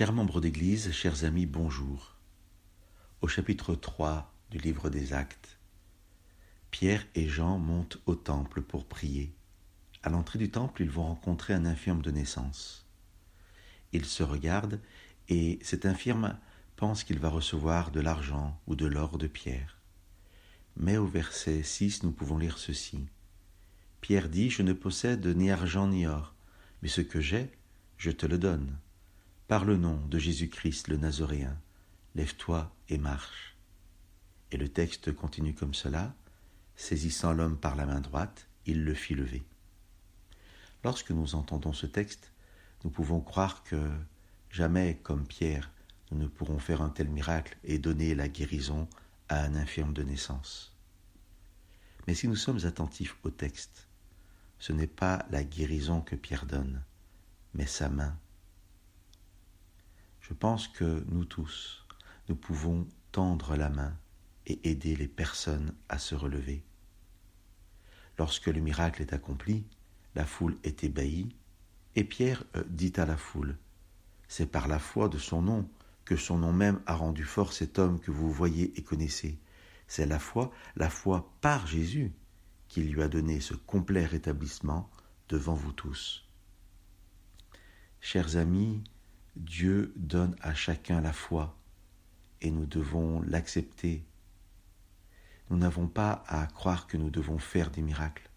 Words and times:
Chers 0.00 0.14
membres 0.14 0.40
d'Église, 0.40 0.92
chers 0.92 1.24
amis, 1.24 1.44
bonjour. 1.44 2.16
Au 3.20 3.28
chapitre 3.28 3.74
3 3.74 4.32
du 4.50 4.56
livre 4.56 4.88
des 4.88 5.12
Actes, 5.12 5.58
Pierre 6.70 7.06
et 7.14 7.28
Jean 7.28 7.58
montent 7.58 7.98
au 8.06 8.14
temple 8.14 8.62
pour 8.62 8.86
prier. 8.86 9.34
À 10.02 10.08
l'entrée 10.08 10.38
du 10.38 10.50
temple, 10.50 10.80
ils 10.80 10.90
vont 10.90 11.02
rencontrer 11.02 11.52
un 11.52 11.66
infirme 11.66 12.00
de 12.00 12.10
naissance. 12.10 12.86
Ils 13.92 14.06
se 14.06 14.22
regardent 14.22 14.80
et 15.28 15.58
cet 15.60 15.84
infirme 15.84 16.38
pense 16.76 17.04
qu'il 17.04 17.18
va 17.18 17.28
recevoir 17.28 17.90
de 17.90 18.00
l'argent 18.00 18.58
ou 18.66 18.76
de 18.76 18.86
l'or 18.86 19.18
de 19.18 19.26
Pierre. 19.26 19.76
Mais 20.78 20.96
au 20.96 21.06
verset 21.06 21.62
6, 21.62 22.04
nous 22.04 22.12
pouvons 22.12 22.38
lire 22.38 22.56
ceci. 22.56 23.06
Pierre 24.00 24.30
dit, 24.30 24.48
Je 24.48 24.62
ne 24.62 24.72
possède 24.72 25.26
ni 25.26 25.50
argent 25.50 25.88
ni 25.88 26.06
or, 26.06 26.34
mais 26.80 26.88
ce 26.88 27.02
que 27.02 27.20
j'ai, 27.20 27.52
je 27.98 28.10
te 28.10 28.24
le 28.24 28.38
donne. 28.38 28.78
Par 29.50 29.64
le 29.64 29.76
nom 29.76 29.96
de 30.06 30.16
Jésus-Christ 30.16 30.86
le 30.86 30.96
Nazoréen, 30.96 31.60
lève-toi 32.14 32.72
et 32.88 32.98
marche. 32.98 33.56
Et 34.52 34.56
le 34.56 34.68
texte 34.68 35.12
continue 35.12 35.54
comme 35.54 35.74
cela, 35.74 36.14
saisissant 36.76 37.32
l'homme 37.32 37.58
par 37.58 37.74
la 37.74 37.84
main 37.84 38.00
droite, 38.00 38.46
il 38.64 38.84
le 38.84 38.94
fit 38.94 39.16
lever. 39.16 39.42
Lorsque 40.84 41.10
nous 41.10 41.34
entendons 41.34 41.72
ce 41.72 41.86
texte, 41.86 42.30
nous 42.84 42.90
pouvons 42.90 43.20
croire 43.20 43.64
que 43.64 43.90
jamais, 44.50 45.00
comme 45.02 45.26
Pierre, 45.26 45.72
nous 46.12 46.18
ne 46.18 46.28
pourrons 46.28 46.60
faire 46.60 46.80
un 46.80 46.90
tel 46.90 47.08
miracle 47.08 47.58
et 47.64 47.80
donner 47.80 48.14
la 48.14 48.28
guérison 48.28 48.88
à 49.28 49.42
un 49.42 49.56
infirme 49.56 49.94
de 49.94 50.04
naissance. 50.04 50.76
Mais 52.06 52.14
si 52.14 52.28
nous 52.28 52.36
sommes 52.36 52.66
attentifs 52.66 53.16
au 53.24 53.30
texte, 53.30 53.88
ce 54.60 54.72
n'est 54.72 54.86
pas 54.86 55.26
la 55.28 55.42
guérison 55.42 56.02
que 56.02 56.14
Pierre 56.14 56.46
donne, 56.46 56.84
mais 57.54 57.66
sa 57.66 57.88
main 57.88 58.16
je 60.30 60.34
pense 60.34 60.68
que 60.68 61.04
nous 61.08 61.24
tous, 61.24 61.84
nous 62.28 62.36
pouvons 62.36 62.86
tendre 63.10 63.56
la 63.56 63.68
main 63.68 63.98
et 64.46 64.60
aider 64.70 64.94
les 64.94 65.08
personnes 65.08 65.74
à 65.88 65.98
se 65.98 66.14
relever. 66.14 66.62
Lorsque 68.16 68.46
le 68.46 68.60
miracle 68.60 69.02
est 69.02 69.12
accompli, 69.12 69.66
la 70.14 70.24
foule 70.24 70.56
est 70.62 70.84
ébahie, 70.84 71.34
et 71.96 72.04
Pierre 72.04 72.44
euh, 72.54 72.62
dit 72.68 72.92
à 72.96 73.06
la 73.06 73.16
foule, 73.16 73.58
C'est 74.28 74.46
par 74.46 74.68
la 74.68 74.78
foi 74.78 75.08
de 75.08 75.18
son 75.18 75.42
nom 75.42 75.68
que 76.04 76.16
son 76.16 76.38
nom 76.38 76.52
même 76.52 76.80
a 76.86 76.94
rendu 76.94 77.24
fort 77.24 77.52
cet 77.52 77.80
homme 77.80 77.98
que 77.98 78.12
vous 78.12 78.30
voyez 78.30 78.72
et 78.78 78.84
connaissez. 78.84 79.36
C'est 79.88 80.06
la 80.06 80.20
foi, 80.20 80.52
la 80.76 80.90
foi 80.90 81.34
par 81.40 81.66
Jésus, 81.66 82.12
qui 82.68 82.84
lui 82.84 83.02
a 83.02 83.08
donné 83.08 83.40
ce 83.40 83.54
complet 83.54 84.06
rétablissement 84.06 84.88
devant 85.28 85.54
vous 85.54 85.72
tous. 85.72 86.24
Chers 88.00 88.36
amis, 88.36 88.84
Dieu 89.36 89.92
donne 89.96 90.36
à 90.40 90.54
chacun 90.54 91.00
la 91.00 91.12
foi 91.12 91.56
et 92.40 92.50
nous 92.50 92.66
devons 92.66 93.22
l'accepter. 93.22 94.04
Nous 95.48 95.56
n'avons 95.56 95.86
pas 95.86 96.24
à 96.26 96.46
croire 96.46 96.86
que 96.86 96.96
nous 96.96 97.10
devons 97.10 97.38
faire 97.38 97.70
des 97.70 97.82
miracles. 97.82 98.28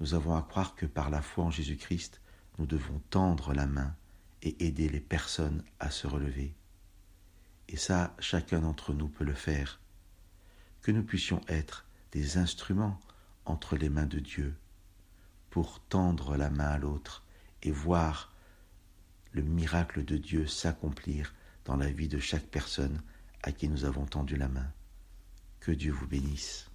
Nous 0.00 0.14
avons 0.14 0.34
à 0.34 0.42
croire 0.42 0.74
que 0.74 0.86
par 0.86 1.10
la 1.10 1.22
foi 1.22 1.44
en 1.44 1.50
Jésus-Christ, 1.50 2.20
nous 2.58 2.66
devons 2.66 3.00
tendre 3.10 3.54
la 3.54 3.66
main 3.66 3.94
et 4.42 4.66
aider 4.66 4.88
les 4.88 5.00
personnes 5.00 5.62
à 5.78 5.90
se 5.90 6.06
relever. 6.06 6.54
Et 7.68 7.76
ça, 7.76 8.14
chacun 8.18 8.60
d'entre 8.60 8.92
nous 8.92 9.08
peut 9.08 9.24
le 9.24 9.34
faire. 9.34 9.80
Que 10.80 10.90
nous 10.90 11.04
puissions 11.04 11.40
être 11.48 11.86
des 12.10 12.36
instruments 12.38 12.98
entre 13.44 13.76
les 13.76 13.88
mains 13.88 14.06
de 14.06 14.18
Dieu 14.18 14.54
pour 15.50 15.80
tendre 15.80 16.36
la 16.36 16.50
main 16.50 16.68
à 16.68 16.78
l'autre 16.78 17.24
et 17.62 17.70
voir 17.70 18.32
le 19.32 19.42
miracle 19.42 20.04
de 20.04 20.16
Dieu 20.16 20.46
s'accomplir 20.46 21.34
dans 21.64 21.76
la 21.76 21.90
vie 21.90 22.08
de 22.08 22.18
chaque 22.18 22.46
personne 22.46 23.02
à 23.42 23.52
qui 23.52 23.68
nous 23.68 23.84
avons 23.84 24.06
tendu 24.06 24.36
la 24.36 24.48
main. 24.48 24.70
Que 25.60 25.72
Dieu 25.72 25.92
vous 25.92 26.06
bénisse. 26.06 26.71